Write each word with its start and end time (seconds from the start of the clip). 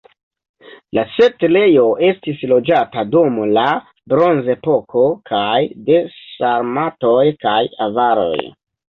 La 0.97 1.01
setlejo 1.15 1.81
estis 2.05 2.39
loĝata 2.53 3.03
dum 3.15 3.35
la 3.57 3.65
bronzepoko 4.13 5.03
kaj 5.31 5.51
de 5.89 5.99
sarmatoj 6.15 7.21
kaj 7.47 7.59
avaroj. 7.89 8.39